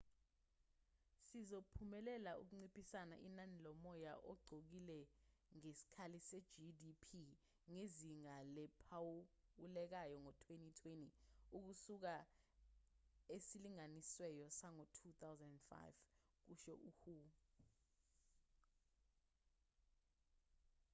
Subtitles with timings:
[1.27, 4.99] sizophumelela ukunciphisa inani lomoya ogcolile
[5.57, 7.07] ngesikali se-gdp
[7.73, 11.03] ngezinga eliphawulekayo ngo-2020
[11.57, 12.13] ukusuka
[13.35, 15.71] esilinganisweni sango-2005
[16.45, 17.15] kusho u-hu